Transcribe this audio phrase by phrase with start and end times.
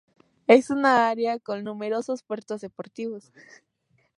[0.47, 3.31] Es un área con numerosos puertos deportivos.